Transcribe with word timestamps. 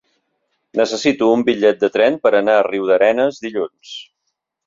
Necessito 0.79 1.27
un 1.33 1.43
bitllet 1.49 1.83
de 1.83 1.89
tren 1.99 2.17
per 2.25 2.33
anar 2.39 2.57
a 2.61 2.65
Riudarenes 2.69 3.41
dilluns. 3.47 3.95